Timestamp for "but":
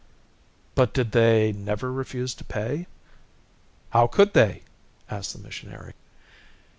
0.73-0.95